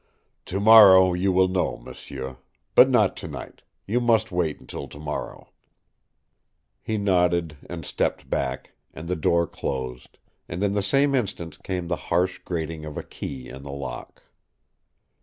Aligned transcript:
"Tomorrow 0.47 1.13
you 1.13 1.31
will 1.31 1.47
know, 1.47 1.77
m'sieu. 1.77 2.39
But 2.73 2.89
not 2.89 3.15
to 3.17 3.27
night. 3.27 3.61
You 3.85 4.01
must 4.01 4.31
wait 4.31 4.59
until 4.59 4.87
tomorrow." 4.87 5.51
He 6.81 6.97
nodded 6.97 7.57
and 7.69 7.85
stepped 7.85 8.27
back, 8.27 8.71
and 8.95 9.07
the 9.07 9.15
door 9.15 9.45
closed 9.45 10.17
and 10.49 10.63
in 10.63 10.73
the 10.73 10.81
same 10.81 11.13
instant 11.13 11.61
came 11.61 11.87
the 11.87 11.97
harsh 12.09 12.39
grating 12.39 12.83
of 12.83 12.97
a 12.97 13.03
key 13.03 13.47
in 13.47 13.61
the 13.61 13.71
lock. 13.71 14.23